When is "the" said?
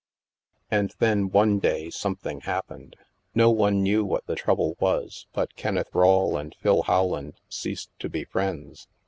4.25-4.35